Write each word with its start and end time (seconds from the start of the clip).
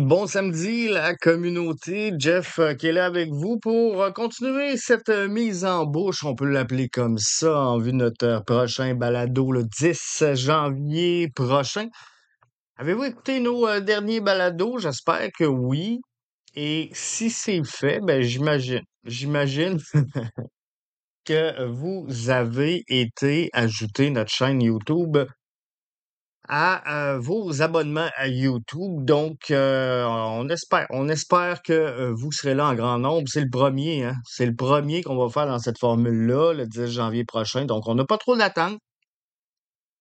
Bon 0.00 0.26
samedi, 0.26 0.88
la 0.88 1.14
communauté. 1.14 2.12
Jeff 2.18 2.58
euh, 2.58 2.74
qui 2.74 2.88
est 2.88 2.92
là 2.92 3.06
avec 3.06 3.30
vous 3.30 3.58
pour 3.60 4.02
euh, 4.02 4.10
continuer 4.10 4.76
cette 4.76 5.08
euh, 5.08 5.28
mise 5.28 5.64
en 5.64 5.86
bouche, 5.86 6.24
on 6.24 6.34
peut 6.34 6.46
l'appeler 6.46 6.88
comme 6.88 7.16
ça, 7.18 7.56
en 7.56 7.78
vue 7.78 7.92
de 7.92 7.98
notre 7.98 8.42
prochain 8.44 8.94
balado 8.94 9.52
le 9.52 9.62
10 9.62 10.34
janvier 10.34 11.28
prochain. 11.34 11.88
Avez-vous 12.76 13.04
écouté 13.04 13.38
nos 13.38 13.78
derniers 13.80 14.20
balados? 14.20 14.78
J'espère 14.78 15.28
que 15.38 15.44
oui. 15.44 16.00
Et 16.56 16.90
si 16.92 17.30
c'est 17.30 17.62
fait, 17.64 18.00
ben 18.00 18.20
j'imagine, 18.20 18.82
j'imagine 19.04 19.78
que 21.24 21.66
vous 21.66 22.30
avez 22.30 22.82
été 22.88 23.48
ajouté 23.52 24.10
notre 24.10 24.32
chaîne 24.32 24.60
YouTube 24.60 25.18
à 26.48 27.12
euh, 27.12 27.18
vos 27.18 27.62
abonnements 27.62 28.08
à 28.16 28.28
YouTube. 28.28 29.04
Donc, 29.04 29.50
euh, 29.50 30.04
on 30.06 30.48
espère, 30.48 30.86
on 30.90 31.08
espère 31.08 31.62
que 31.62 31.72
euh, 31.72 32.12
vous 32.14 32.32
serez 32.32 32.54
là 32.54 32.68
en 32.68 32.74
grand 32.74 32.98
nombre. 32.98 33.28
C'est 33.28 33.40
le 33.40 33.50
premier, 33.50 34.04
hein? 34.04 34.16
C'est 34.24 34.46
le 34.46 34.54
premier 34.54 35.02
qu'on 35.02 35.16
va 35.16 35.28
faire 35.30 35.46
dans 35.46 35.58
cette 35.58 35.78
formule-là, 35.78 36.52
le 36.54 36.66
10 36.66 36.88
janvier 36.88 37.24
prochain. 37.24 37.64
Donc, 37.64 37.88
on 37.88 37.94
n'a 37.94 38.04
pas 38.04 38.18
trop 38.18 38.36
d'attente. 38.36 38.78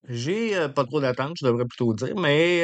J'ai 0.09 0.67
pas 0.75 0.83
trop 0.83 0.99
d'attente, 0.99 1.35
je 1.39 1.45
devrais 1.45 1.65
plutôt 1.65 1.93
dire, 1.93 2.13
mais 2.17 2.61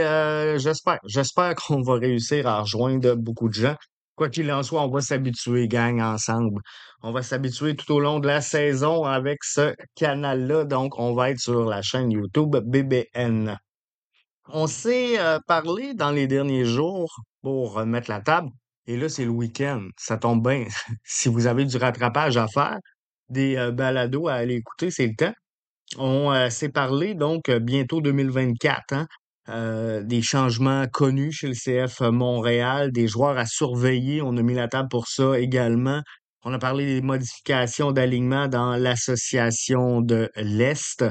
j'espère. 0.59 0.99
J'espère 1.05 1.55
qu'on 1.55 1.81
va 1.81 1.95
réussir 1.95 2.47
à 2.47 2.61
rejoindre 2.61 3.15
beaucoup 3.15 3.47
de 3.47 3.53
gens. 3.53 3.75
Quoi 4.15 4.29
qu'il 4.29 4.51
en 4.51 4.63
soit, 4.63 4.83
on 4.83 4.89
va 4.89 4.99
s'habituer, 4.99 5.69
gang, 5.69 6.01
ensemble. 6.01 6.61
On 7.01 7.13
va 7.13 7.21
s'habituer 7.23 7.77
tout 7.77 7.93
au 7.93 8.01
long 8.01 8.19
de 8.19 8.27
la 8.27 8.41
saison 8.41 9.05
avec 9.05 9.45
ce 9.45 9.73
canal-là. 9.95 10.65
Donc, 10.65 10.99
on 10.99 11.13
va 11.13 11.29
être 11.31 11.39
sur 11.39 11.63
la 11.63 11.81
chaîne 11.81 12.11
YouTube 12.11 12.57
BBN. 12.57 13.57
On 14.51 14.65
s'est 14.65 15.19
euh, 15.19 15.39
parlé 15.45 15.93
dans 15.93 16.09
les 16.11 16.25
derniers 16.25 16.65
jours 16.65 17.21
pour 17.41 17.73
remettre 17.73 18.09
la 18.09 18.19
table. 18.19 18.49
Et 18.87 18.97
là, 18.97 19.07
c'est 19.07 19.25
le 19.25 19.29
week-end. 19.29 19.87
Ça 19.97 20.17
tombe 20.17 20.47
bien. 20.47 20.65
si 21.03 21.29
vous 21.29 21.45
avez 21.45 21.65
du 21.65 21.77
rattrapage 21.77 22.35
à 22.37 22.47
faire, 22.47 22.77
des 23.29 23.57
euh, 23.57 23.71
balados 23.71 24.27
à 24.27 24.33
aller 24.33 24.55
écouter, 24.55 24.89
c'est 24.89 25.05
le 25.05 25.15
temps. 25.15 25.33
On 25.97 26.31
euh, 26.31 26.49
s'est 26.49 26.69
parlé 26.69 27.13
donc 27.13 27.49
bientôt 27.51 28.01
2024, 28.01 28.93
hein, 28.93 30.01
des 30.03 30.21
changements 30.21 30.85
connus 30.87 31.31
chez 31.31 31.47
le 31.47 31.53
CF 31.53 32.01
Montréal, 32.01 32.91
des 32.91 33.07
joueurs 33.07 33.37
à 33.37 33.45
surveiller. 33.45 34.21
On 34.21 34.35
a 34.37 34.41
mis 34.41 34.55
la 34.55 34.67
table 34.67 34.89
pour 34.89 35.07
ça 35.07 35.39
également. 35.39 36.01
On 36.43 36.53
a 36.53 36.59
parlé 36.59 36.85
des 36.85 37.01
modifications 37.01 37.91
d'alignement 37.91 38.47
dans 38.47 38.75
l'association 38.75 40.01
de 40.01 40.29
l'Est. 40.35 41.03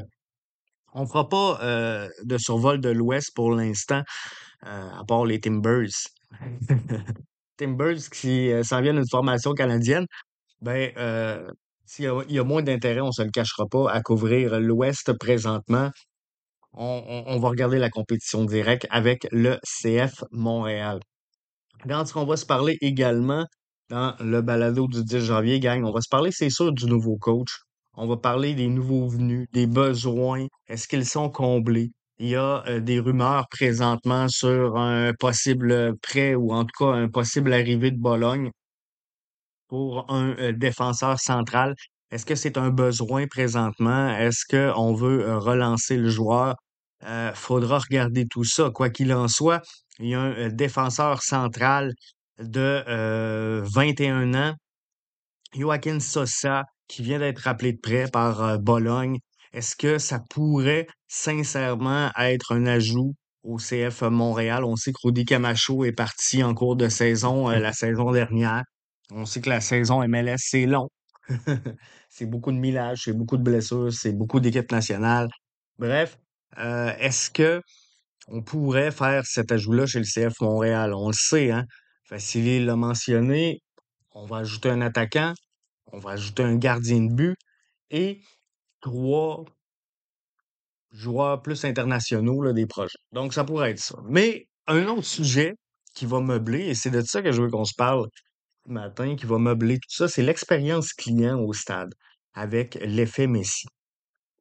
On 0.95 1.07
fera 1.07 1.29
pas 1.29 1.61
euh, 1.63 2.09
de 2.25 2.39
survol 2.39 2.81
de 2.81 2.89
l'Ouest 2.89 3.33
pour 3.35 3.53
l'instant, 3.53 4.03
euh, 4.67 4.91
à 4.99 5.05
part 5.05 5.25
les 5.25 5.41
Timbers. 5.41 5.89
Timbers 7.57 8.11
qui 8.13 8.51
euh, 8.53 8.63
s'en 8.63 8.81
viennent 8.81 8.97
d'une 8.97 9.09
formation 9.11 9.53
canadienne. 9.53 10.07
Ben, 10.61 10.93
s'il 11.87 12.05
y, 12.05 12.39
a 12.39 12.45
moins 12.45 12.63
d'intérêt, 12.63 13.01
on 13.01 13.13
se 13.13 13.23
le 13.23 13.31
cachera 13.31 13.65
pas, 13.67 13.91
à 13.91 14.03
couvrir 14.03 14.61
l'Ouest 14.61 15.13
présentement. 15.15 15.91
On, 16.75 17.39
va 17.41 17.49
regarder 17.49 17.79
la 17.79 17.89
compétition 17.89 18.45
directe 18.45 18.87
avec 18.91 19.27
le 19.33 19.59
CF 19.65 20.25
Montréal. 20.31 21.01
Dans 21.87 22.05
ce 22.05 22.13
qu'on 22.13 22.27
va 22.27 22.37
se 22.37 22.45
parler 22.45 22.77
également 22.83 23.47
dans 23.89 24.15
le 24.21 24.43
balado 24.43 24.87
du 24.87 25.03
10 25.03 25.21
janvier, 25.21 25.61
gang, 25.61 25.83
on 25.85 25.93
va 25.93 26.01
se 26.03 26.09
parler, 26.11 26.31
c'est 26.31 26.51
sûr, 26.51 26.73
du 26.73 26.87
nouveau 26.87 27.17
coach. 27.17 27.61
On 28.01 28.07
va 28.07 28.17
parler 28.17 28.55
des 28.55 28.69
nouveaux 28.69 29.09
venus, 29.09 29.49
des 29.53 29.67
besoins. 29.67 30.47
Est-ce 30.69 30.87
qu'ils 30.87 31.05
sont 31.05 31.31
comblés? 31.31 31.91
Il 32.21 32.29
y 32.29 32.37
a 32.37 32.63
euh, 32.69 32.79
des 32.79 33.01
rumeurs 33.01 33.49
présentement 33.49 34.29
sur 34.29 34.77
un 34.77 35.13
possible 35.15 35.97
prêt 36.01 36.37
ou 36.37 36.53
en 36.53 36.65
tout 36.65 36.85
cas 36.85 36.93
un 36.93 37.09
possible 37.09 37.53
arrivée 37.53 37.91
de 37.91 37.99
Bologne 37.99 38.53
pour 39.67 40.09
un 40.13 40.37
euh, 40.39 40.53
défenseur 40.53 41.19
central. 41.19 41.75
Est-ce 42.13 42.25
que 42.25 42.37
c'est 42.37 42.57
un 42.57 42.71
besoin 42.71 43.27
présentement? 43.27 44.11
Est-ce 44.17 44.45
qu'on 44.49 44.95
veut 44.95 45.27
euh, 45.27 45.39
relancer 45.41 45.97
le 45.97 46.09
joueur? 46.09 46.55
Il 47.03 47.33
faudra 47.35 47.81
regarder 47.81 48.27
tout 48.29 48.45
ça. 48.45 48.71
Quoi 48.71 48.91
qu'il 48.91 49.13
en 49.13 49.27
soit, 49.27 49.61
il 49.99 50.11
y 50.11 50.15
a 50.15 50.21
un 50.21 50.49
défenseur 50.51 51.23
central 51.23 51.93
de 52.39 53.63
21 53.75 54.35
ans, 54.35 54.55
Joaquin 55.55 56.01
Sosa, 56.01 56.65
qui 56.89 57.03
vient 57.03 57.19
d'être 57.19 57.41
rappelé 57.41 57.73
de 57.73 57.79
près 57.79 58.09
par 58.09 58.43
euh, 58.43 58.59
Bologne. 58.59 59.19
Est-ce 59.53 59.77
que 59.77 59.99
ça 59.99 60.21
pourrait 60.31 60.87
sincèrement 61.07 62.11
être 62.19 62.53
un 62.53 62.67
ajout 62.67 63.15
au 63.43 63.57
CF 63.59 64.03
Montréal? 64.03 64.65
On 64.65 64.77
sait 64.77 64.93
que 64.93 64.99
Rudy 65.05 65.25
Camacho 65.25 65.85
est 65.85 65.93
parti 65.93 66.43
en 66.43 66.55
cours 66.55 66.77
de 66.77 66.89
saison 66.89 67.51
euh, 67.51 67.59
la 67.59 67.73
saison 67.85 68.11
dernière. 68.11 68.65
On 69.11 69.25
sait 69.25 69.41
que 69.41 69.49
la 69.49 69.61
saison 69.61 70.07
MLS, 70.07 70.37
c'est 70.39 70.67
long. 70.67 70.89
c'est 72.09 72.27
beaucoup 72.27 72.53
de 72.53 72.59
millage, 72.59 73.03
c'est 73.05 73.13
beaucoup 73.13 73.37
de 73.37 73.43
blessures, 73.43 73.93
c'est 73.93 74.13
beaucoup 74.13 74.41
d'équipes 74.41 74.73
nationales. 74.73 75.29
Bref, 75.79 76.19
euh, 76.59 76.93
est-ce 76.99 77.31
que 77.31 77.63
on 78.29 78.43
pourrait 78.43 78.91
faire 78.91 79.25
cet 79.25 79.53
ajout-là 79.53 79.87
chez 79.87 80.01
le 80.01 80.05
CF 80.05 80.41
Montréal? 80.41 80.93
On 80.95 81.09
le 81.09 81.15
sait, 81.15 81.51
hein? 81.51 81.65
Facile 82.05 82.67
l'a 82.67 82.77
mentionné. 82.77 83.61
On 84.13 84.27
va 84.27 84.39
ajouter 84.39 84.71
un 84.71 84.81
attaquant, 84.81 85.33
on 85.93 85.99
va 85.99 86.13
ajouter 86.13 86.43
un 86.43 86.57
gardien 86.57 87.01
de 87.03 87.13
but 87.13 87.37
et 87.91 88.21
trois 88.81 89.45
joueurs 90.91 91.43
plus 91.43 91.65
internationaux 91.65 92.53
des 92.53 92.67
projets. 92.67 92.99
Donc, 93.13 93.35
ça 93.35 93.45
pourrait 93.45 93.73
être 93.73 93.81
ça. 93.81 93.99
Mais 94.05 94.49
un 94.67 94.87
autre 94.87 95.05
sujet 95.05 95.55
qui 95.95 96.07
va 96.07 96.21
meubler, 96.21 96.67
et 96.67 96.75
c'est 96.75 96.91
de 96.91 97.01
ça 97.03 97.23
que 97.23 97.33
je 97.33 97.43
veux 97.43 97.51
qu'on 97.51 97.65
se 97.65 97.75
parle 97.75 98.07
ce 98.67 98.73
matin, 98.73 99.17
qui 99.17 99.27
va 99.27 99.39
meubler 99.39 99.77
tout 99.77 99.91
ça, 99.91 100.09
c'est 100.09 100.23
l'expérience 100.23 100.93
client 100.93 101.41
au 101.41 101.53
stade 101.53 101.93
avec 102.35 102.77
l'effet 102.83 103.27
Messi. 103.27 103.67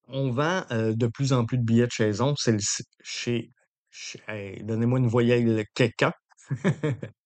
On 0.07 0.31
vend 0.31 0.63
euh, 0.71 0.93
de 0.93 1.07
plus 1.07 1.33
en 1.33 1.45
plus 1.45 1.57
de 1.57 1.63
billets 1.63 1.87
de 1.87 1.91
saison. 1.91 2.35
C'est 2.37 2.57
chez, 3.01 3.51
chez 3.89 4.61
donnez-moi 4.63 4.99
une 4.99 5.07
voyelle 5.07 5.65
quelqu'un. 5.73 6.11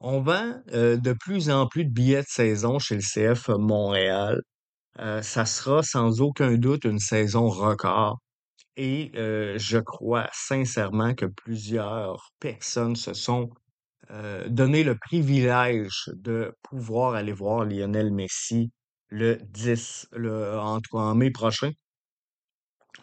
On 0.00 0.20
vend 0.20 0.62
euh, 0.72 0.96
de 0.98 1.12
plus 1.12 1.50
en 1.50 1.66
plus 1.66 1.84
de 1.84 1.90
billets 1.90 2.22
de 2.22 2.26
saison 2.28 2.78
chez 2.78 2.96
le 2.96 3.00
CF 3.00 3.48
Montréal. 3.48 4.42
Euh, 4.98 5.22
ça 5.22 5.46
sera 5.46 5.82
sans 5.82 6.20
aucun 6.20 6.54
doute 6.56 6.84
une 6.84 6.98
saison 6.98 7.48
record. 7.48 8.18
Et 8.76 9.12
euh, 9.16 9.58
je 9.58 9.78
crois 9.78 10.28
sincèrement 10.32 11.14
que 11.14 11.26
plusieurs 11.26 12.30
personnes 12.40 12.96
se 12.96 13.14
sont 13.14 13.50
donné 14.48 14.84
le 14.84 14.96
privilège 14.96 16.08
de 16.14 16.54
pouvoir 16.62 17.14
aller 17.14 17.32
voir 17.32 17.64
Lionel 17.64 18.12
Messi 18.12 18.70
le 19.08 19.36
10, 19.48 20.06
le, 20.12 20.56
en, 20.60 20.78
en 20.92 21.14
mai 21.16 21.32
prochain, 21.32 21.72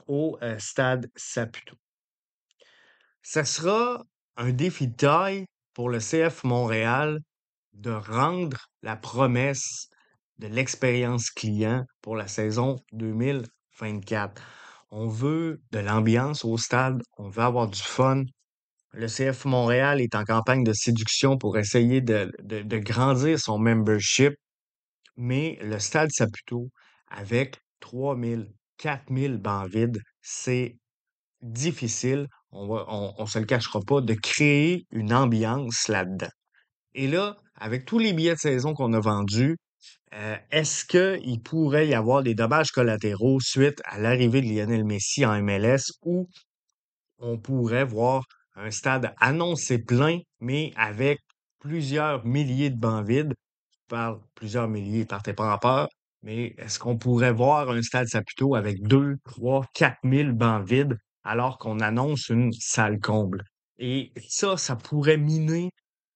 au 0.07 0.37
stade 0.59 1.11
Saputo. 1.17 1.75
Ça 3.21 3.43
sera 3.43 4.05
un 4.37 4.51
défi 4.53 4.87
de 4.87 4.95
taille 4.95 5.45
pour 5.73 5.89
le 5.89 5.99
CF 5.99 6.43
Montréal 6.43 7.19
de 7.73 7.91
rendre 7.91 8.67
la 8.81 8.95
promesse 8.95 9.87
de 10.37 10.47
l'expérience 10.47 11.29
client 11.31 11.85
pour 12.01 12.15
la 12.15 12.27
saison 12.27 12.79
2024. 12.91 14.41
On 14.91 15.07
veut 15.07 15.61
de 15.71 15.79
l'ambiance 15.79 16.45
au 16.45 16.57
stade, 16.57 17.01
on 17.17 17.29
veut 17.29 17.43
avoir 17.43 17.67
du 17.67 17.81
fun. 17.81 18.23
Le 18.91 19.07
CF 19.07 19.45
Montréal 19.45 20.01
est 20.01 20.13
en 20.13 20.23
campagne 20.23 20.63
de 20.63 20.73
séduction 20.73 21.37
pour 21.37 21.57
essayer 21.57 22.01
de, 22.01 22.31
de, 22.43 22.77
grandir 22.77 23.39
son 23.39 23.57
membership, 23.57 24.35
mais 25.17 25.57
le 25.63 25.79
stade 25.79 26.11
Saputo, 26.11 26.69
avec 27.07 27.57
3000, 27.79 28.51
4000 28.77 29.37
bancs 29.37 29.67
vides, 29.67 29.99
c'est 30.21 30.77
difficile 31.41 32.27
on 32.53 33.13
on, 33.17 33.25
se 33.25 33.39
le 33.39 33.45
cachera 33.45 33.79
pas, 33.81 34.01
de 34.01 34.13
créer 34.13 34.85
une 34.91 35.13
ambiance 35.13 35.87
là-dedans. 35.87 36.29
Et 36.95 37.07
là, 37.07 37.37
avec 37.55 37.85
tous 37.85 37.99
les 37.99 38.13
billets 38.13 38.35
de 38.35 38.39
saison 38.39 38.73
qu'on 38.73 38.93
a 38.93 38.99
vendus, 38.99 39.57
euh, 40.13 40.37
est-ce 40.51 40.85
qu'il 40.85 41.41
pourrait 41.41 41.87
y 41.87 41.93
avoir 41.95 42.21
des 42.23 42.35
dommages 42.35 42.71
collatéraux 42.71 43.39
suite 43.39 43.81
à 43.85 43.99
l'arrivée 43.99 44.41
de 44.41 44.47
Lionel 44.47 44.85
Messi 44.85 45.25
en 45.25 45.41
MLS 45.41 45.91
ou 46.03 46.29
on 47.17 47.37
pourrait 47.39 47.85
voir 47.85 48.23
un 48.55 48.69
stade 48.69 49.13
annoncé 49.19 49.79
plein, 49.79 50.19
mais 50.39 50.71
avec 50.75 51.19
plusieurs 51.59 52.25
milliers 52.25 52.69
de 52.69 52.79
bancs 52.79 53.05
vides? 53.07 53.33
Je 53.71 53.79
parle 53.87 54.19
plusieurs 54.35 54.67
milliers, 54.67 55.05
partez 55.05 55.33
pas 55.33 55.53
en 55.53 55.57
peur, 55.57 55.89
mais 56.21 56.53
est-ce 56.57 56.77
qu'on 56.79 56.97
pourrait 56.97 57.33
voir 57.33 57.69
un 57.71 57.81
stade 57.81 58.07
Saputo 58.07 58.55
avec 58.55 58.81
2, 58.83 59.15
3, 59.25 59.65
4 59.73 59.97
000 60.03 60.33
bancs 60.33 60.65
vides 60.67 60.97
alors 61.23 61.57
qu'on 61.57 61.79
annonce 61.79 62.29
une 62.29 62.51
salle 62.53 62.99
comble. 62.99 63.43
Et 63.79 64.11
ça, 64.29 64.57
ça 64.57 64.75
pourrait 64.75 65.17
miner 65.17 65.69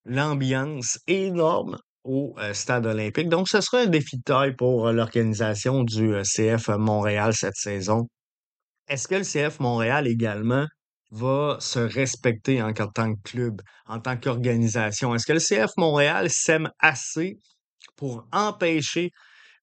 l'ambiance 0.05 0.99
énorme 1.07 1.77
au 2.03 2.33
euh, 2.39 2.53
stade 2.53 2.85
olympique. 2.85 3.29
Donc, 3.29 3.49
ce 3.49 3.61
sera 3.61 3.81
un 3.81 3.87
défi 3.87 4.17
de 4.17 4.23
taille 4.23 4.55
pour 4.55 4.87
euh, 4.87 4.93
l'organisation 4.93 5.83
du 5.83 6.13
euh, 6.13 6.23
CF 6.23 6.69
Montréal 6.69 7.33
cette 7.33 7.55
saison. 7.55 8.07
Est-ce 8.87 9.07
que 9.07 9.15
le 9.15 9.23
CF 9.23 9.59
Montréal 9.59 10.07
également 10.07 10.65
va 11.11 11.57
se 11.59 11.79
respecter 11.79 12.61
en 12.61 12.71
tant 12.73 13.13
que 13.13 13.21
club, 13.23 13.61
en 13.85 13.99
tant 13.99 14.15
qu'organisation? 14.17 15.13
Est-ce 15.13 15.25
que 15.25 15.33
le 15.33 15.39
CF 15.39 15.71
Montréal 15.75 16.29
s'aime 16.29 16.69
assez 16.79 17.37
pour 17.97 18.25
empêcher 18.31 19.11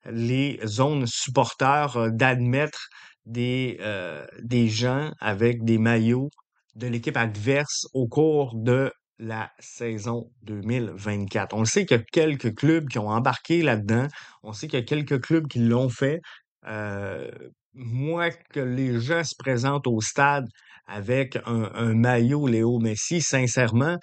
les 0.05 0.61
zones 0.67 1.06
supporters 1.06 2.11
d'admettre 2.12 2.88
des, 3.26 3.79
euh, 3.81 4.26
des 4.43 4.69
gens 4.69 5.12
avec 5.21 5.65
des 5.65 5.79
maillots 5.79 6.31
de 6.76 6.87
l'équipe 6.87 7.17
adverse 7.17 7.87
au 7.94 8.06
cours 8.09 8.55
de 8.55 8.93
la 9.19 9.50
saison 9.61 10.31
2024. 10.43 11.55
On 11.55 11.61
le 11.61 11.67
sait 11.67 11.87
qu'il 11.87 11.97
y 11.97 12.00
a 12.00 12.05
quelques 12.12 12.55
clubs 12.55 12.88
qui 12.88 12.99
ont 12.99 13.09
embarqué 13.09 13.62
là-dedans. 13.62 14.09
On 14.43 14.53
sait 14.53 14.67
qu'il 14.67 14.79
y 14.79 14.82
a 14.82 14.85
quelques 14.85 15.21
clubs 15.21 15.47
qui 15.47 15.61
l'ont 15.61 15.88
fait. 15.88 16.21
Euh, 16.67 17.31
moi, 17.75 18.31
que 18.31 18.61
les 18.61 19.00
gens 19.00 19.23
se 19.25 19.35
présentent 19.38 19.87
au 19.87 20.00
stade 20.00 20.47
avec 20.87 21.37
un, 21.47 21.71
un 21.75 21.94
maillot 21.94 22.47
Léo 22.47 22.79
Messi, 22.79 23.21
sincèrement, 23.21 23.97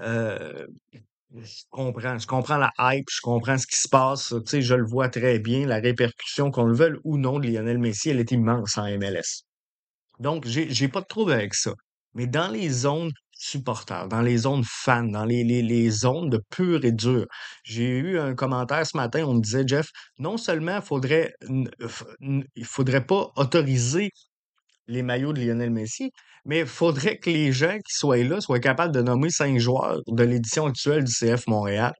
euh, 0.00 0.66
je 1.42 1.62
comprends, 1.70 2.18
je 2.18 2.26
comprends 2.26 2.58
la 2.58 2.72
hype, 2.78 3.08
je 3.10 3.20
comprends 3.20 3.58
ce 3.58 3.66
qui 3.66 3.76
se 3.76 3.88
passe, 3.88 4.28
tu 4.28 4.50
sais, 4.50 4.62
je 4.62 4.74
le 4.74 4.84
vois 4.84 5.08
très 5.08 5.38
bien, 5.38 5.66
la 5.66 5.76
répercussion, 5.76 6.50
qu'on 6.50 6.64
le 6.64 6.74
veuille 6.74 6.96
ou 7.04 7.18
non, 7.18 7.38
de 7.38 7.48
Lionel 7.48 7.78
Messi, 7.78 8.10
elle 8.10 8.20
est 8.20 8.32
immense 8.32 8.78
en 8.78 8.86
MLS. 8.98 9.44
Donc, 10.18 10.46
j'ai, 10.46 10.88
pas 10.88 11.00
de 11.02 11.06
trouble 11.06 11.32
avec 11.32 11.54
ça. 11.54 11.72
Mais 12.14 12.26
dans 12.26 12.48
les 12.48 12.70
zones 12.70 13.12
supporters, 13.32 14.08
dans 14.08 14.22
les 14.22 14.38
zones 14.38 14.64
fans, 14.64 15.04
dans 15.04 15.26
les, 15.26 15.44
les, 15.44 15.62
les 15.62 15.90
zones 15.90 16.30
de 16.30 16.40
pur 16.50 16.84
et 16.84 16.92
dur, 16.92 17.26
j'ai 17.64 17.98
eu 17.98 18.18
un 18.18 18.34
commentaire 18.34 18.86
ce 18.86 18.96
matin, 18.96 19.24
on 19.26 19.34
me 19.34 19.42
disait, 19.42 19.64
Jeff, 19.66 19.88
non 20.18 20.38
seulement 20.38 20.80
faudrait, 20.80 21.34
il 22.20 22.64
faudrait 22.64 23.04
pas 23.04 23.30
autoriser 23.36 24.10
les 24.88 25.02
maillots 25.02 25.32
de 25.32 25.40
Lionel 25.40 25.70
Messi, 25.70 26.10
mais 26.44 26.60
il 26.60 26.66
faudrait 26.66 27.18
que 27.18 27.30
les 27.30 27.52
gens 27.52 27.76
qui 27.78 27.94
soient 27.94 28.16
là 28.18 28.40
soient 28.40 28.60
capables 28.60 28.94
de 28.94 29.02
nommer 29.02 29.30
cinq 29.30 29.58
joueurs 29.58 30.00
de 30.06 30.22
l'édition 30.22 30.66
actuelle 30.66 31.04
du 31.04 31.12
CF 31.12 31.46
Montréal. 31.46 31.92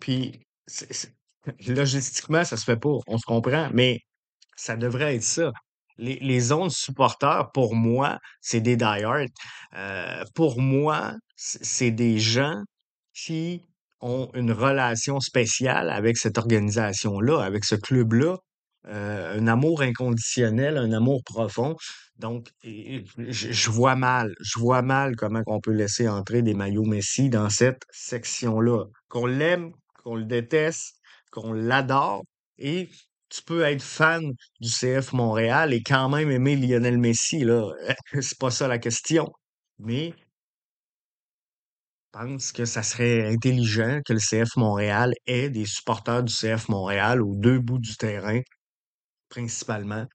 Puis 0.00 0.40
logistiquement, 1.66 2.44
ça 2.44 2.56
se 2.56 2.64
fait 2.64 2.76
pas, 2.76 2.90
on 3.06 3.18
se 3.18 3.24
comprend, 3.26 3.70
mais 3.72 4.00
ça 4.56 4.76
devrait 4.76 5.16
être 5.16 5.22
ça. 5.22 5.52
Les, 5.98 6.40
zones 6.40 6.70
supporters, 6.70 7.50
pour 7.52 7.74
moi, 7.74 8.18
c'est 8.40 8.62
des 8.62 8.76
die-hard. 8.76 9.28
Euh, 9.76 10.24
pour 10.34 10.58
moi, 10.58 11.12
c'est 11.36 11.90
des 11.90 12.18
gens 12.18 12.62
qui 13.12 13.66
ont 14.00 14.30
une 14.34 14.52
relation 14.52 15.20
spéciale 15.20 15.90
avec 15.90 16.16
cette 16.16 16.38
organisation-là, 16.38 17.42
avec 17.42 17.66
ce 17.66 17.74
club-là, 17.74 18.38
euh, 18.86 19.38
un 19.38 19.46
amour 19.46 19.82
inconditionnel, 19.82 20.78
un 20.78 20.92
amour 20.92 21.22
profond. 21.24 21.76
Donc, 22.16 22.48
je 22.64 23.70
vois 23.70 23.96
mal, 23.96 24.34
je 24.40 24.58
vois 24.58 24.82
mal 24.82 25.16
comment 25.16 25.42
on 25.46 25.60
peut 25.60 25.72
laisser 25.72 26.08
entrer 26.08 26.42
des 26.42 26.54
maillots 26.54 26.84
Messi 26.84 27.28
dans 27.30 27.50
cette 27.50 27.82
section-là. 27.90 28.84
Qu'on 29.08 29.26
l'aime, 29.26 29.72
qu'on 30.02 30.16
le 30.16 30.24
déteste, 30.24 30.96
qu'on 31.30 31.52
l'adore, 31.52 32.24
et 32.58 32.88
tu 33.30 33.42
peux 33.42 33.62
être 33.62 33.82
fan 33.82 34.32
du 34.60 34.68
CF 34.68 35.12
Montréal 35.12 35.72
et 35.72 35.82
quand 35.82 36.08
même 36.08 36.30
aimer 36.30 36.56
Lionel 36.56 36.98
Messi, 36.98 37.40
là. 37.44 37.70
C'est 38.20 38.38
pas 38.38 38.50
ça 38.50 38.68
la 38.68 38.78
question. 38.78 39.26
Mais 39.78 40.14
je 42.12 42.18
pense 42.18 42.52
que 42.52 42.64
ça 42.64 42.82
serait 42.82 43.26
intelligent 43.32 44.00
que 44.04 44.12
le 44.12 44.18
CF 44.18 44.56
Montréal 44.56 45.12
ait 45.26 45.48
des 45.50 45.64
supporters 45.66 46.22
du 46.24 46.32
CF 46.34 46.68
Montréal 46.68 47.22
aux 47.22 47.34
deux 47.36 47.60
bouts 47.60 47.78
du 47.78 47.96
terrain, 47.96 48.40
principalement. 49.30 50.06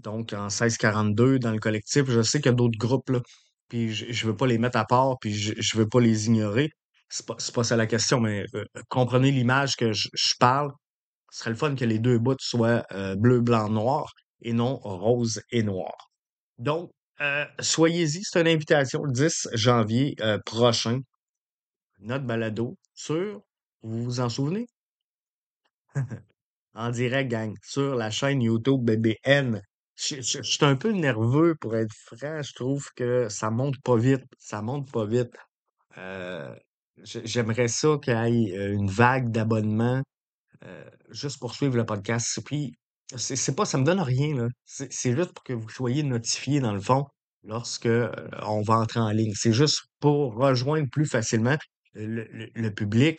Donc, 0.00 0.32
en 0.32 0.44
1642, 0.44 1.38
dans 1.38 1.52
le 1.52 1.58
collectif, 1.58 2.04
je 2.08 2.22
sais 2.22 2.40
qu'il 2.40 2.50
y 2.50 2.54
a 2.54 2.56
d'autres 2.56 2.78
groupes, 2.78 3.10
là. 3.10 3.20
Puis 3.68 3.92
je, 3.94 4.12
je 4.12 4.26
veux 4.26 4.36
pas 4.36 4.46
les 4.46 4.58
mettre 4.58 4.78
à 4.78 4.84
part, 4.86 5.18
puis 5.20 5.34
je, 5.34 5.54
je 5.58 5.76
veux 5.78 5.88
pas 5.88 6.00
les 6.00 6.26
ignorer. 6.26 6.70
C'est 7.08 7.26
pas, 7.26 7.36
pas 7.54 7.64
ça 7.64 7.76
la 7.76 7.86
question, 7.86 8.20
mais 8.20 8.44
euh, 8.54 8.64
comprenez 8.88 9.30
l'image 9.30 9.76
que 9.76 9.92
je, 9.92 10.08
parle. 10.38 10.70
Ce 11.30 11.40
serait 11.40 11.50
le 11.50 11.56
fun 11.56 11.74
que 11.74 11.84
les 11.84 11.98
deux 11.98 12.18
bouts 12.18 12.36
soient 12.40 12.84
euh, 12.92 13.16
bleu, 13.16 13.40
blanc, 13.40 13.68
noir 13.70 14.12
et 14.42 14.52
non 14.52 14.76
rose 14.76 15.40
et 15.50 15.62
noir. 15.62 16.10
Donc, 16.58 16.90
euh, 17.20 17.44
soyez-y, 17.60 18.22
c'est 18.22 18.40
une 18.40 18.48
invitation 18.48 19.02
le 19.02 19.12
10 19.12 19.48
janvier 19.54 20.14
euh, 20.20 20.38
prochain. 20.44 21.00
Notre 22.00 22.24
balado 22.24 22.76
sur, 22.94 23.42
vous 23.82 24.04
vous 24.04 24.20
en 24.20 24.28
souvenez? 24.28 24.66
En 26.78 26.90
direct, 26.90 27.30
gang, 27.30 27.54
sur 27.62 27.94
la 27.96 28.10
chaîne 28.10 28.40
YouTube 28.42 28.82
BBN. 28.84 29.60
Je 29.96 30.20
suis 30.42 30.64
un 30.64 30.76
peu 30.76 30.92
nerveux 30.92 31.56
pour 31.60 31.76
être 31.76 31.92
franc. 31.92 32.40
Je 32.42 32.54
trouve 32.54 32.86
que 32.96 33.28
ça 33.28 33.50
monte 33.50 33.80
pas 33.82 33.96
vite. 33.96 34.24
Ça 34.38 34.62
monte 34.62 34.90
pas 34.92 35.04
vite. 35.04 35.32
Euh, 35.98 36.54
j'aimerais 37.04 37.68
ça 37.68 37.98
qu'il 38.02 38.14
y 38.14 38.50
ait 38.52 38.58
euh, 38.58 38.72
une 38.74 38.90
vague 38.90 39.30
d'abonnements 39.30 40.02
euh, 40.64 40.90
juste 41.10 41.40
pour 41.40 41.54
suivre 41.54 41.76
le 41.76 41.86
podcast. 41.86 42.40
Puis, 42.46 42.74
c'est 43.16 43.56
pas, 43.56 43.64
ça 43.64 43.78
me 43.78 43.84
donne 43.84 44.00
rien. 44.00 44.48
C'est 44.66 45.16
juste 45.16 45.32
pour 45.34 45.44
que 45.44 45.54
vous 45.54 45.68
soyez 45.70 46.02
notifiés, 46.04 46.60
dans 46.60 46.74
le 46.74 46.80
fond, 46.80 47.06
lorsque 47.44 47.88
on 48.42 48.62
va 48.62 48.74
entrer 48.78 49.00
en 49.00 49.10
ligne. 49.10 49.32
C'est 49.34 49.52
juste 49.52 49.82
pour 50.00 50.34
rejoindre 50.36 50.88
plus 50.92 51.06
facilement 51.06 51.56
le, 51.94 52.24
le- 52.32 52.50
le 52.54 52.74
public. 52.74 53.18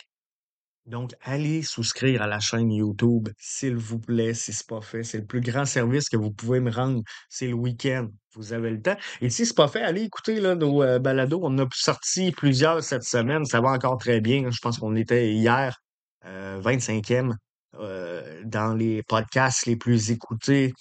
Donc, 0.90 1.14
allez 1.22 1.62
souscrire 1.62 2.24
à 2.24 2.28
la 2.28 2.40
chaîne 2.40 2.72
YouTube, 2.72 3.30
s'il 3.38 3.76
vous 3.76 4.00
plaît, 4.00 4.34
si 4.34 4.54
c'est 4.54 4.68
pas 4.68 4.82
fait. 4.82 5.04
C'est 5.04 5.20
le 5.20 5.26
plus 5.26 5.40
grand 5.40 5.66
service 5.66 6.10
que 6.10 6.18
vous 6.18 6.32
pouvez 6.32 6.60
me 6.60 6.72
rendre. 6.72 7.04
C'est 7.30 7.48
le 7.48 7.54
week-end. 7.54 8.08
Vous 8.34 8.54
avez 8.54 8.72
le 8.72 8.82
temps. 8.82 8.98
Et 9.22 9.30
si 9.30 9.46
c'est 9.46 9.56
pas 9.56 9.68
fait, 9.68 9.84
allez 9.84 10.02
écouter 10.02 10.42
nos 10.42 10.82
euh, 10.82 10.98
balados. 10.98 11.42
On 11.44 11.58
a 11.60 11.68
sorti 11.74 12.32
plusieurs 12.32 12.84
cette 12.84 13.04
semaine. 13.04 13.46
Ça 13.46 13.62
va 13.62 13.70
encore 13.70 13.98
très 14.00 14.20
bien. 14.20 14.50
Je 14.50 14.58
pense 14.62 14.80
qu'on 14.80 14.96
était 14.96 15.32
hier 15.32 15.78
euh, 16.26 16.60
25e 16.62 17.34
euh, 17.76 18.42
dans 18.46 18.74
les 18.74 19.04
podcasts 19.04 19.68
les 19.68 19.76
plus 19.76 20.10
écoutés 20.10 20.74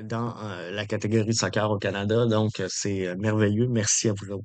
dans 0.00 0.36
euh, 0.38 0.70
la 0.70 0.86
catégorie 0.86 1.34
soccer 1.34 1.68
au 1.68 1.78
Canada. 1.78 2.26
Donc, 2.26 2.60
euh, 2.60 2.68
c'est 2.70 3.08
euh, 3.08 3.16
merveilleux. 3.18 3.68
Merci 3.68 4.08
à 4.08 4.12
vous 4.12 4.42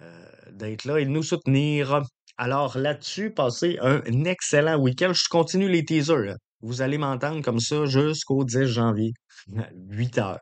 euh, 0.00 0.26
d'être 0.50 0.84
là 0.84 0.98
et 0.98 1.04
de 1.04 1.10
nous 1.10 1.22
soutenir. 1.22 2.02
Alors 2.36 2.78
là-dessus, 2.78 3.30
passez 3.30 3.78
un 3.80 4.24
excellent 4.24 4.78
week-end. 4.78 5.12
Je 5.14 5.28
continue 5.28 5.68
les 5.68 5.84
teasers. 5.84 6.36
Vous 6.60 6.82
allez 6.82 6.98
m'entendre 6.98 7.42
comme 7.42 7.60
ça 7.60 7.86
jusqu'au 7.86 8.44
10 8.44 8.66
janvier, 8.66 9.12
8 9.88 10.18
heures 10.18 10.40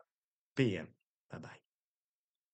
PM. 0.55 0.87